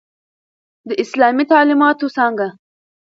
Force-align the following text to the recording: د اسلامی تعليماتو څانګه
د 0.87 0.89
اسلامی 1.03 1.45
تعليماتو 1.51 2.13
څانګه 2.15 2.47